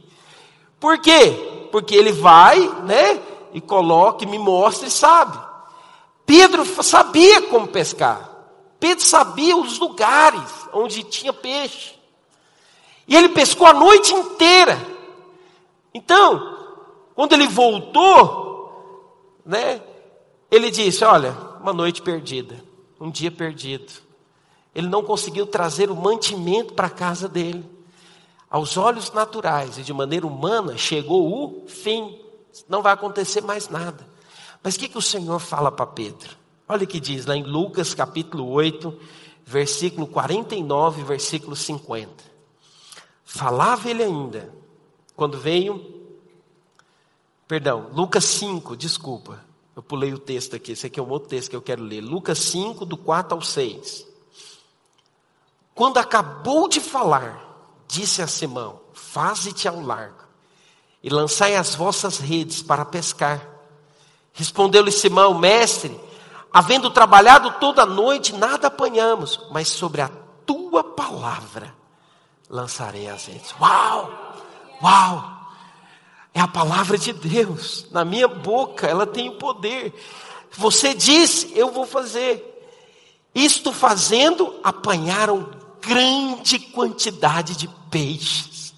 [0.81, 1.69] Por quê?
[1.71, 3.23] Porque ele vai, né?
[3.53, 5.39] E coloca, e me mostra e sabe.
[6.27, 8.29] Pedro sabia como pescar.
[8.81, 11.95] Pedro sabia os lugares onde tinha peixe.
[13.07, 14.79] E ele pescou a noite inteira.
[15.93, 16.59] Então,
[17.15, 19.83] quando ele voltou, né,
[20.51, 22.63] ele disse: Olha, uma noite perdida,
[23.01, 23.93] um dia perdido.
[24.75, 27.65] Ele não conseguiu trazer o mantimento para a casa dele.
[28.49, 32.19] Aos olhos naturais e de maneira humana, chegou o fim.
[32.69, 34.07] Não vai acontecer mais nada.
[34.63, 36.37] Mas o que, que o Senhor fala para Pedro?
[36.69, 38.97] Olha o que diz lá em Lucas capítulo 8,
[39.45, 42.25] versículo 49, versículo 50.
[43.25, 44.53] Falava ele ainda,
[45.17, 46.01] quando veio
[47.51, 49.45] Perdão, Lucas 5, desculpa.
[49.75, 52.01] Eu pulei o texto aqui, esse aqui é um outro texto que eu quero ler.
[52.01, 54.07] Lucas 5, do 4 ao 6.
[55.75, 57.41] Quando acabou de falar,
[57.87, 60.25] disse a Simão: Faze-te ao largo
[61.03, 63.47] e lançai as vossas redes para pescar.
[64.33, 65.99] Respondeu-lhe Simão: Mestre,
[66.53, 70.11] havendo trabalhado toda a noite, nada apanhamos, mas sobre a
[70.45, 71.75] tua palavra
[72.49, 73.55] lançarei as redes.
[73.61, 74.13] Uau!
[74.83, 75.40] Uau!
[76.35, 77.87] É a palavra de Deus.
[77.91, 79.93] Na minha boca ela tem o poder.
[80.53, 82.47] Você disse, eu vou fazer.
[83.35, 88.75] Isto fazendo, apanharam grande quantidade de peixes.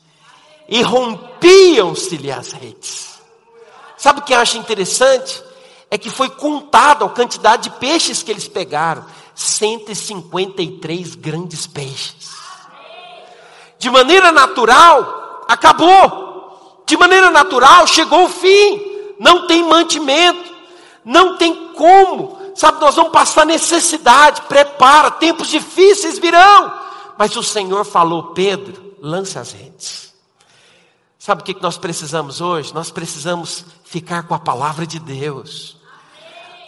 [0.69, 3.21] E rompiam-se-lhe as redes.
[3.97, 5.43] Sabe o que eu acho interessante?
[5.91, 9.05] É que foi contado a quantidade de peixes que eles pegaram.
[9.35, 12.31] 153 grandes peixes.
[13.79, 16.22] De maneira natural, acabou
[16.93, 20.55] de maneira natural, chegou o fim, não tem mantimento,
[21.03, 26.71] não tem como, sabe, nós vamos passar necessidade, prepara, tempos difíceis virão,
[27.17, 30.13] mas o Senhor falou, Pedro, lance as redes.
[31.19, 32.75] Sabe o que nós precisamos hoje?
[32.75, 35.79] Nós precisamos ficar com a palavra de Deus.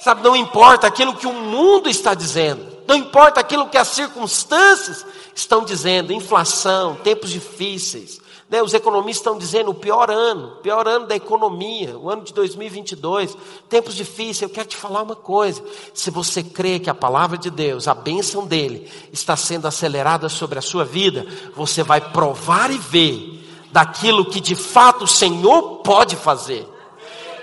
[0.01, 5.05] Sabe, não importa aquilo que o mundo está dizendo, não importa aquilo que as circunstâncias
[5.35, 8.24] estão dizendo, inflação, tempos difíceis,
[8.55, 12.33] né, os economistas estão dizendo o pior ano, pior ano da economia, o ano de
[12.33, 13.37] 2022,
[13.69, 14.43] tempos difíceis.
[14.43, 15.61] Eu quero te falar uma coisa:
[15.93, 20.57] se você crê que a palavra de Deus, a bênção dele, está sendo acelerada sobre
[20.57, 26.15] a sua vida, você vai provar e ver daquilo que de fato o Senhor pode
[26.15, 26.65] fazer.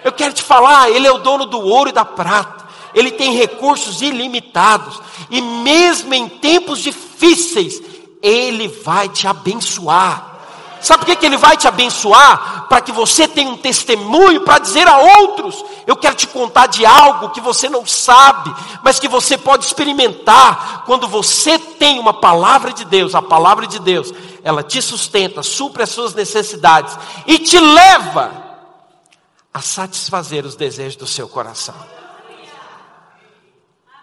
[0.06, 2.70] Eu quero te falar, Ele é o dono do ouro e da prata.
[2.96, 5.02] Ele tem recursos ilimitados.
[5.30, 7.82] E mesmo em tempos difíceis,
[8.22, 10.31] Ele vai te abençoar.
[10.82, 12.66] Sabe por que, que Ele vai te abençoar?
[12.68, 15.64] Para que você tenha um testemunho para dizer a outros.
[15.86, 20.84] Eu quero te contar de algo que você não sabe, mas que você pode experimentar
[20.86, 23.14] quando você tem uma palavra de Deus.
[23.14, 24.12] A palavra de Deus,
[24.44, 28.32] ela te sustenta, supre as suas necessidades e te leva
[29.54, 32.01] a satisfazer os desejos do seu coração.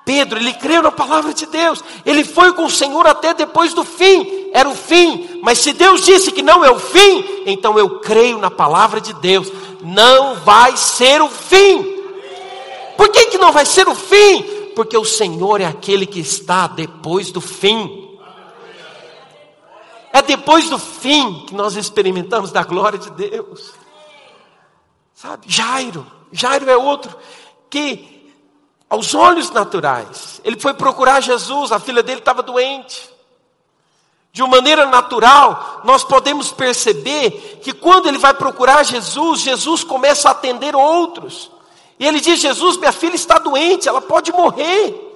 [0.08, 3.84] Pedro, ele creu na palavra de Deus, ele foi com o Senhor até depois do
[3.84, 8.00] fim, era o fim, mas se Deus disse que não é o fim, então eu
[8.00, 11.94] creio na palavra de Deus, não vai ser o fim.
[12.96, 14.42] Por que, que não vai ser o fim?
[14.74, 18.18] Porque o Senhor é aquele que está depois do fim.
[20.10, 23.74] É depois do fim que nós experimentamos da glória de Deus.
[25.12, 27.14] Sabe, Jairo, Jairo é outro
[27.68, 28.17] que
[28.88, 30.40] aos olhos naturais.
[30.44, 33.11] Ele foi procurar Jesus, a filha dele estava doente.
[34.33, 40.29] De uma maneira natural, nós podemos perceber que quando ele vai procurar Jesus, Jesus começa
[40.29, 41.51] a atender outros.
[41.98, 45.07] E ele diz: Jesus, minha filha está doente, ela pode morrer.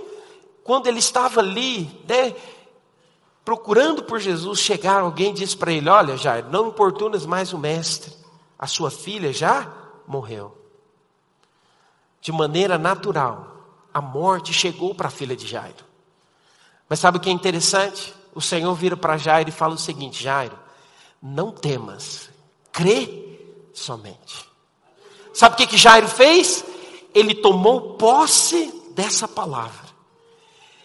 [0.65, 2.35] Quando ele estava ali, né,
[3.45, 8.13] procurando por Jesus, chegar alguém disse para ele: Olha, Jair, não importunas mais o mestre,
[8.59, 9.71] a sua filha já
[10.07, 10.57] morreu.
[12.21, 13.52] De maneira natural,
[13.93, 15.85] a morte chegou para a filha de Jairo.
[16.89, 18.15] Mas sabe o que é interessante?
[18.35, 20.59] O Senhor vira para Jairo e fala o seguinte: Jairo,
[21.23, 22.31] não temas,
[22.71, 23.39] crê
[23.73, 24.51] somente.
[25.33, 26.65] Sabe o que, que Jairo fez?
[27.15, 29.91] Ele tomou posse dessa palavra.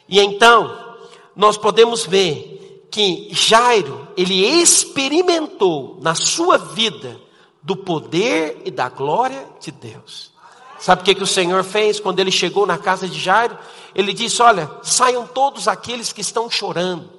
[0.07, 0.95] E então,
[1.35, 7.19] nós podemos ver que Jairo, ele experimentou na sua vida
[7.61, 10.31] do poder e da glória de Deus.
[10.79, 13.57] Sabe o que, que o Senhor fez quando ele chegou na casa de Jairo?
[13.95, 17.09] Ele disse: Olha, saiam todos aqueles que estão chorando,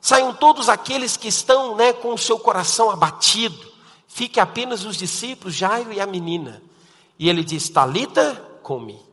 [0.00, 3.58] saiam todos aqueles que estão né, com o seu coração abatido,
[4.08, 6.62] fique apenas os discípulos, Jairo e a menina.
[7.18, 9.06] E ele diz: Talita, come.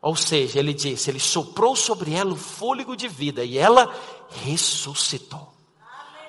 [0.00, 3.92] Ou seja, ele disse, ele soprou sobre ela o fôlego de vida e ela
[4.44, 5.52] ressuscitou.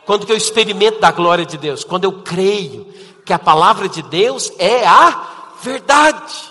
[0.05, 1.83] Quando que eu experimento da glória de Deus?
[1.83, 2.85] Quando eu creio
[3.23, 6.49] que a palavra de Deus é a verdade.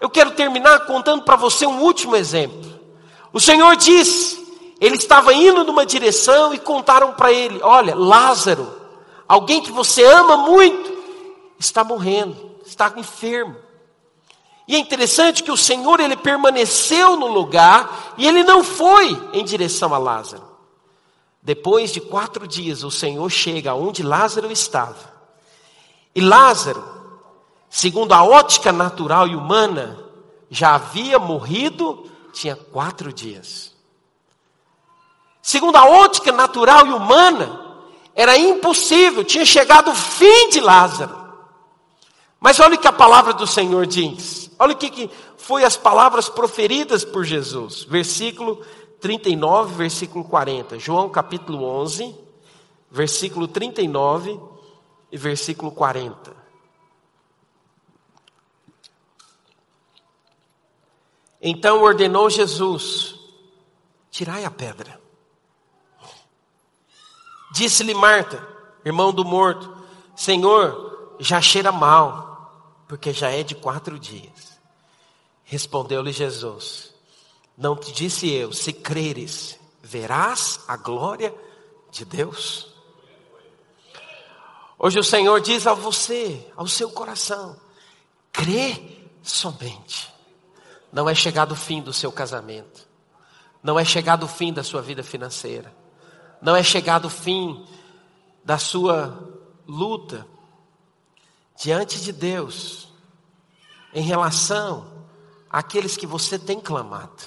[0.00, 2.78] Eu quero terminar contando para você um último exemplo.
[3.32, 4.38] O Senhor disse,
[4.80, 8.72] ele estava indo numa direção e contaram para ele: Olha, Lázaro,
[9.26, 10.96] alguém que você ama muito,
[11.58, 13.56] está morrendo, está enfermo.
[14.68, 19.42] E é interessante que o Senhor ele permaneceu no lugar e ele não foi em
[19.42, 20.46] direção a Lázaro.
[21.42, 25.18] Depois de quatro dias, o Senhor chega onde Lázaro estava.
[26.14, 26.84] E Lázaro,
[27.68, 29.98] segundo a ótica natural e humana,
[30.50, 33.76] já havia morrido, tinha quatro dias.
[35.42, 37.68] Segundo a ótica natural e humana,
[38.14, 41.16] era impossível, tinha chegado o fim de Lázaro.
[42.40, 44.50] Mas olha o que a palavra do Senhor diz.
[44.58, 47.84] Olha o que, que foi as palavras proferidas por Jesus.
[47.84, 48.64] Versículo
[49.00, 50.78] 39, versículo 40.
[50.78, 52.14] João capítulo 11,
[52.90, 54.38] versículo 39
[55.10, 56.37] e versículo 40.
[61.40, 63.14] Então ordenou Jesus:
[64.10, 65.00] tirai a pedra.
[67.52, 68.46] Disse-lhe Marta,
[68.84, 69.76] irmão do morto:
[70.16, 74.58] Senhor, já cheira mal, porque já é de quatro dias.
[75.44, 76.94] Respondeu-lhe Jesus:
[77.56, 81.34] Não te disse eu, se creres, verás a glória
[81.90, 82.74] de Deus.
[84.78, 87.58] Hoje o Senhor diz a você, ao seu coração:
[88.32, 90.17] crê somente.
[90.92, 92.88] Não é chegado o fim do seu casamento,
[93.62, 95.72] não é chegado o fim da sua vida financeira
[96.40, 97.66] não é chegado o fim
[98.44, 99.28] da sua
[99.66, 100.26] luta
[101.56, 102.88] diante de Deus
[103.92, 105.06] em relação
[105.50, 107.24] àqueles que você tem clamado.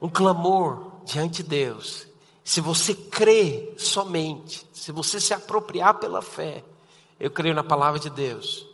[0.00, 2.06] Um clamor diante de Deus.
[2.44, 6.64] Se você crê somente, se você se apropriar pela fé,
[7.18, 8.66] eu creio na palavra de Deus.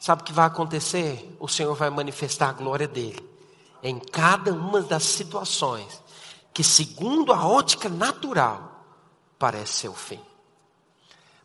[0.00, 1.36] Sabe o que vai acontecer?
[1.38, 3.22] O Senhor vai manifestar a glória dele
[3.82, 6.02] em cada uma das situações
[6.54, 8.82] que, segundo a ótica natural,
[9.38, 10.20] parece ser o fim.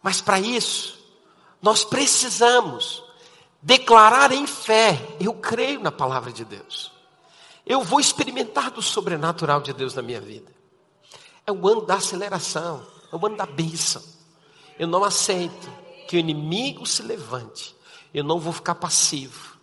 [0.02, 0.98] Mas para isso,
[1.62, 3.04] nós precisamos
[3.62, 6.94] declarar em fé: eu creio na palavra de Deus.
[7.66, 10.50] Eu vou experimentar do sobrenatural de Deus na minha vida.
[11.46, 14.02] É o ano da aceleração, é o ano da bênção.
[14.80, 15.70] Eu não aceito
[16.08, 17.75] que o inimigo se levante.
[18.16, 19.58] Eu não vou ficar passivo.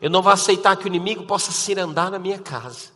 [0.00, 2.90] Eu não vou aceitar que o inimigo possa se andar na minha casa.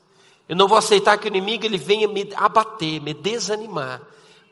[0.48, 4.02] Eu não vou aceitar que o inimigo ele venha me abater, me desanimar,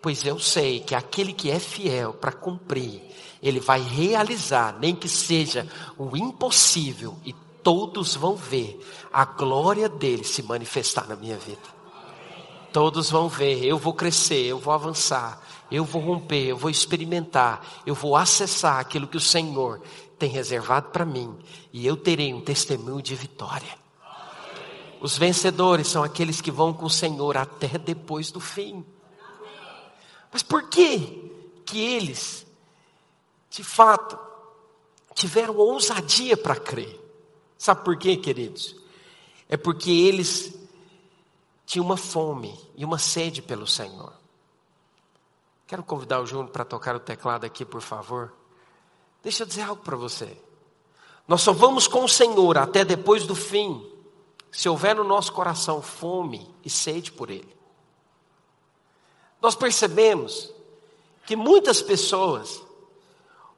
[0.01, 3.03] pois eu sei que aquele que é fiel para cumprir,
[3.43, 7.33] ele vai realizar, nem que seja o impossível, e
[7.64, 8.79] todos vão ver
[9.12, 11.75] a glória dele se manifestar na minha vida.
[12.73, 15.40] Todos vão ver, eu vou crescer, eu vou avançar,
[15.71, 19.81] eu vou romper, eu vou experimentar, eu vou acessar aquilo que o Senhor
[20.18, 21.37] tem reservado para mim,
[21.72, 23.79] e eu terei um testemunho de vitória.
[25.00, 28.85] Os vencedores são aqueles que vão com o Senhor até depois do fim.
[30.33, 31.31] Mas por que
[31.66, 32.46] que eles,
[33.50, 34.18] de fato,
[35.14, 37.00] tiveram ousadia para crer?
[37.59, 38.77] Sabe por quê, queridos?
[39.48, 40.55] É porque eles
[41.66, 44.12] tinham uma fome e uma sede pelo Senhor.
[45.66, 48.33] Quero convidar o Júnior para tocar o teclado aqui, por favor.
[49.25, 50.39] Deixa eu dizer algo para você.
[51.27, 53.91] Nós só vamos com o Senhor até depois do fim
[54.53, 57.57] se houver no nosso coração fome e sede por Ele.
[59.41, 60.53] Nós percebemos
[61.27, 62.63] que muitas pessoas,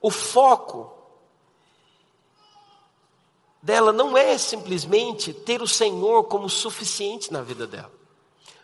[0.01, 0.93] o foco
[3.61, 7.93] dela não é simplesmente ter o Senhor como suficiente na vida dela.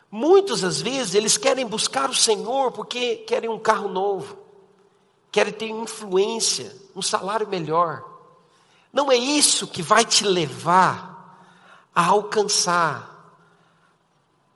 [0.09, 4.41] Muitas às vezes eles querem buscar o Senhor porque querem um carro novo,
[5.33, 8.04] querem ter influência, um salário melhor.
[8.92, 11.11] Não é isso que vai te levar
[11.94, 13.09] a alcançar,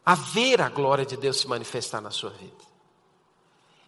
[0.05, 2.65] a ver a glória de Deus se manifestar na sua vida.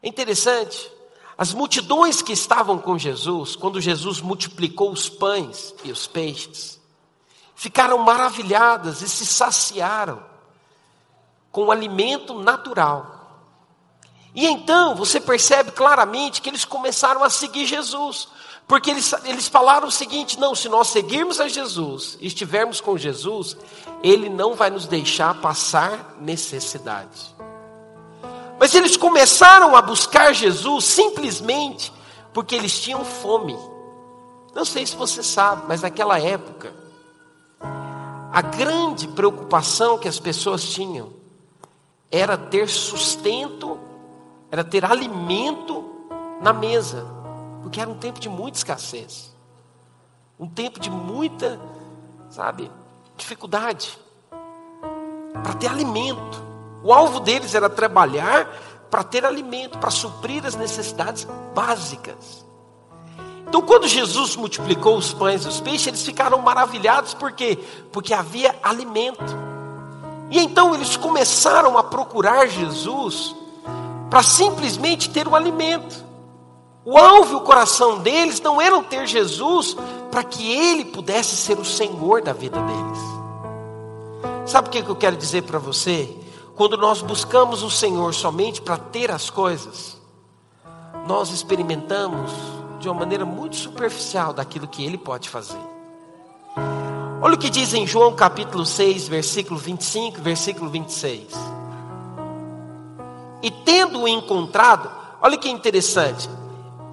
[0.03, 0.91] É interessante,
[1.37, 6.81] as multidões que estavam com Jesus, quando Jesus multiplicou os pães e os peixes,
[7.55, 10.25] ficaram maravilhadas e se saciaram
[11.53, 13.18] com o alimento natural.
[14.35, 18.29] E então você percebe claramente que eles começaram a seguir Jesus,
[18.67, 23.57] porque eles, eles falaram o seguinte: não, se nós seguirmos a Jesus, estivermos com Jesus,
[24.03, 27.37] Ele não vai nos deixar passar necessidade.
[28.59, 31.93] Mas eles começaram a buscar Jesus simplesmente
[32.33, 33.57] porque eles tinham fome.
[34.55, 36.75] Não sei se você sabe, mas naquela época,
[38.33, 41.13] a grande preocupação que as pessoas tinham
[42.11, 43.79] era ter sustento,
[44.51, 45.85] era ter alimento
[46.41, 47.07] na mesa,
[47.63, 49.35] porque era um tempo de muita escassez,
[50.39, 51.61] um tempo de muita,
[52.31, 52.71] sabe,
[53.17, 53.99] dificuldade
[55.43, 56.43] para ter alimento.
[56.83, 58.49] O alvo deles era trabalhar
[58.91, 62.47] para ter alimento, para suprir as necessidades básicas.
[63.47, 67.59] Então, quando Jesus multiplicou os pães e os peixes, eles ficaram maravilhados, por quê?
[67.91, 69.25] Porque havia alimento.
[70.31, 73.35] E então eles começaram a procurar Jesus
[74.11, 76.05] para simplesmente ter o alimento.
[76.85, 79.77] O alvo e o coração deles não eram ter Jesus
[80.11, 82.99] para que ele pudesse ser o Senhor da vida deles.
[84.47, 86.17] Sabe o que eu quero dizer para você?
[86.57, 89.99] Quando nós buscamos o Senhor somente para ter as coisas,
[91.07, 92.33] nós experimentamos
[92.81, 95.61] de uma maneira muito superficial daquilo que Ele pode fazer.
[97.21, 101.58] Olha o que diz em João capítulo 6, versículo 25, versículo 26.
[103.43, 106.29] E tendo-o encontrado, olha que interessante,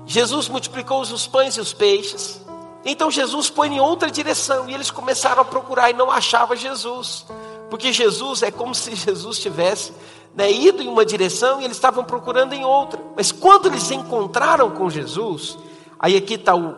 [0.05, 2.45] Jesus multiplicou os pães e os peixes,
[2.85, 7.25] então Jesus foi em outra direção e eles começaram a procurar e não achava Jesus.
[7.67, 9.91] Porque Jesus é como se Jesus tivesse
[10.35, 13.01] né, ido em uma direção e eles estavam procurando em outra.
[13.15, 15.57] Mas quando eles encontraram com Jesus,
[15.97, 16.75] aí aqui está o,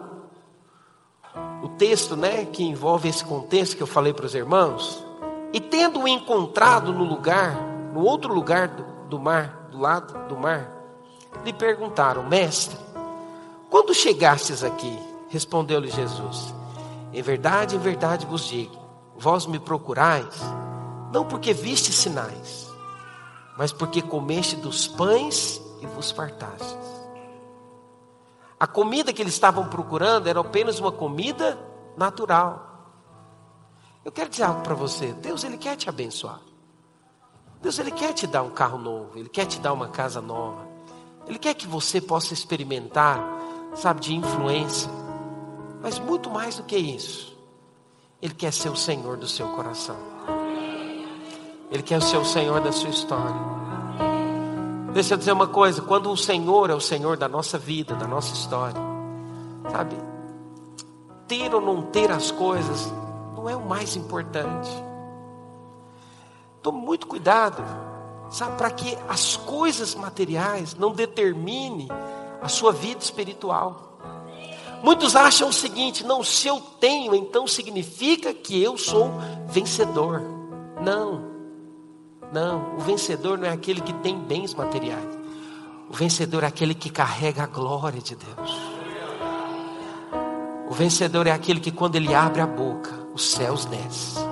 [1.61, 5.03] o texto né, que envolve esse contexto que eu falei para os irmãos.
[5.51, 7.55] E tendo-o encontrado no lugar,
[7.93, 10.71] no outro lugar do, do mar, do lado do mar,
[11.45, 12.77] lhe perguntaram, mestre,
[13.69, 14.97] quando chegastes aqui?
[15.29, 16.53] Respondeu-lhe Jesus:
[17.13, 18.75] Em verdade, em verdade vos digo,
[19.15, 20.41] vós me procurais
[21.11, 22.67] não porque viste sinais,
[23.57, 26.75] mas porque comeste dos pães e vos fartastes.
[28.59, 31.57] A comida que eles estavam procurando era apenas uma comida
[31.95, 32.65] natural.
[34.03, 35.13] Eu quero dizer algo para você.
[35.13, 36.39] Deus ele quer te abençoar.
[37.61, 40.67] Deus ele quer te dar um carro novo, ele quer te dar uma casa nova.
[41.27, 43.21] Ele quer que você possa experimentar,
[43.75, 44.89] sabe, de influência.
[45.81, 47.37] Mas muito mais do que isso,
[48.21, 49.97] ele quer ser o Senhor do seu coração.
[51.69, 53.57] Ele quer ser o Senhor da sua história.
[54.93, 58.07] Deixa eu dizer uma coisa: quando o Senhor é o Senhor da nossa vida, da
[58.07, 58.81] nossa história,
[59.69, 59.97] sabe,
[61.27, 62.91] ter ou não ter as coisas
[63.35, 64.69] não é o mais importante.
[66.67, 67.63] Tome muito cuidado,
[68.29, 71.87] sabe, para que as coisas materiais não determinem
[72.41, 73.97] a sua vida espiritual.
[74.83, 79.13] Muitos acham o seguinte: não, se eu tenho, então significa que eu sou
[79.47, 80.21] vencedor.
[80.83, 81.23] Não.
[82.33, 85.17] Não, o vencedor não é aquele que tem bens materiais.
[85.89, 88.57] O vencedor é aquele que carrega a glória de Deus.
[90.69, 94.26] O vencedor é aquele que quando ele abre a boca, os céus descem.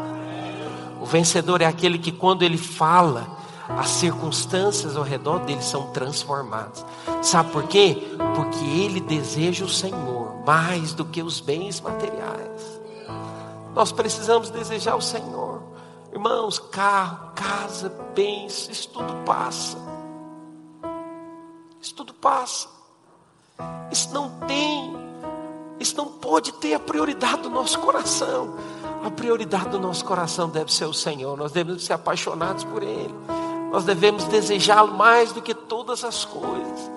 [1.05, 3.27] O vencedor é aquele que quando ele fala,
[3.69, 6.83] as circunstâncias ao redor dele são transformadas.
[7.21, 8.07] Sabe por quê?
[8.35, 12.81] Porque ele deseja o Senhor mais do que os bens materiais.
[13.75, 15.61] Nós precisamos desejar o Senhor.
[16.11, 19.77] Irmãos, carro, casa, bens, isso tudo passa.
[21.79, 22.67] Isso tudo passa.
[23.91, 24.91] Isso não tem,
[25.79, 28.55] isso não pode ter a prioridade do nosso coração.
[29.05, 31.37] A prioridade do nosso coração deve ser o Senhor.
[31.37, 33.13] Nós devemos ser apaixonados por Ele.
[33.71, 36.91] Nós devemos desejá-lo mais do que todas as coisas.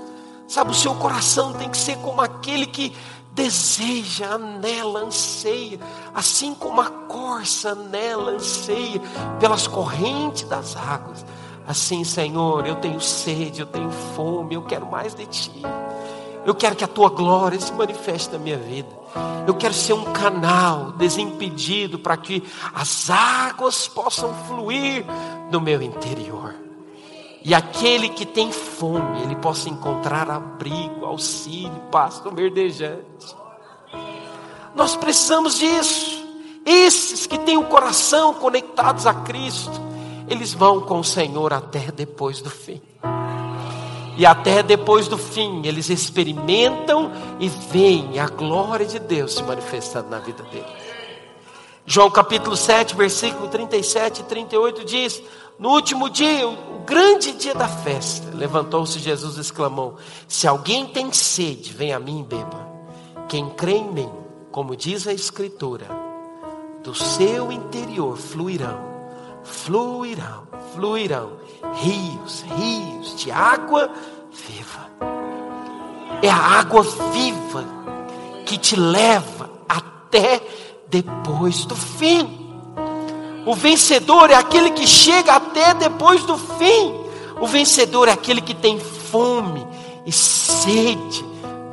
[0.47, 2.97] Sabe, o seu coração tem que ser como aquele que
[3.33, 5.79] deseja, anela, anseia,
[6.15, 9.03] assim como a corça anela, anseia
[9.39, 11.27] pelas correntes das águas.
[11.67, 15.63] Assim, Senhor, eu tenho sede, eu tenho fome, eu quero mais de Ti.
[16.47, 18.98] Eu quero que a Tua glória se manifeste na minha vida.
[19.47, 22.43] Eu quero ser um canal desimpedido para que
[22.75, 25.05] as águas possam fluir
[25.51, 26.55] no meu interior.
[27.43, 33.35] E aquele que tem fome, ele possa encontrar abrigo, auxílio, pasto verdejante.
[34.75, 36.27] Nós precisamos disso.
[36.67, 39.81] Esses que têm o coração conectados a Cristo,
[40.29, 42.83] eles vão com o Senhor até depois do fim.
[44.19, 50.11] E até depois do fim, eles experimentam e veem a glória de Deus se manifestando
[50.11, 50.89] na vida deles.
[51.87, 55.23] João capítulo 7, versículo 37 e 38 diz:
[55.59, 59.97] no último dia, o grande dia da festa, levantou-se Jesus e exclamou:
[60.29, 62.69] Se alguém tem sede, vem a mim e beba.
[63.29, 64.11] Quem crê em mim,
[64.53, 65.87] como diz a Escritura,
[66.85, 68.79] do seu interior fluirão,
[69.43, 71.33] fluirão, fluirão
[71.75, 73.91] rios, rios de água
[74.33, 74.89] viva.
[76.23, 77.64] É a água viva
[78.45, 80.41] que te leva até
[80.89, 82.47] depois do fim.
[83.47, 86.95] O vencedor é aquele que chega até depois do fim.
[87.41, 89.66] O vencedor é aquele que tem fome
[90.05, 91.25] e sede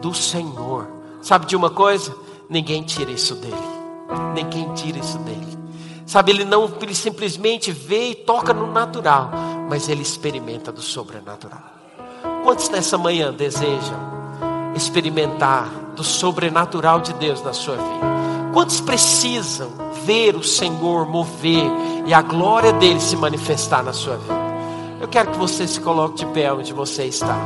[0.01, 0.87] do Senhor.
[1.21, 2.15] Sabe de uma coisa?
[2.47, 3.55] Ninguém tira isso dele.
[4.35, 5.64] Ninguém tira isso dele.
[6.05, 9.31] Sabe, ele não simplesmente vê e toca no natural,
[9.67, 11.63] mas ele experimenta do sobrenatural.
[12.43, 14.15] Quantos nessa manhã desejam
[14.75, 18.15] experimentar do sobrenatural de Deus na sua vida?
[18.53, 19.71] Quantos precisam
[20.05, 21.71] ver o Senhor mover
[22.05, 24.45] e a glória dele se manifestar na sua vida?
[25.01, 27.37] Eu quero que você se coloque de pé onde você está.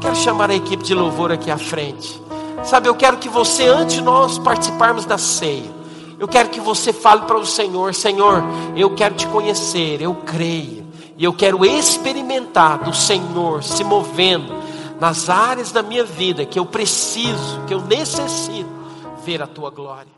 [0.00, 2.22] Quero chamar a equipe de louvor aqui à frente.
[2.62, 5.75] Sabe, eu quero que você, antes de nós participarmos da ceia,
[6.18, 8.42] eu quero que você fale para o Senhor: Senhor,
[8.74, 10.86] eu quero te conhecer, eu creio,
[11.16, 14.52] e eu quero experimentar do Senhor se movendo
[14.98, 18.70] nas áreas da minha vida que eu preciso, que eu necessito
[19.24, 20.15] ver a tua glória.